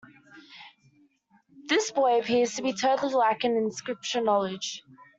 [1.67, 4.81] This boy appears to be totally lacking in Scripture knowledge.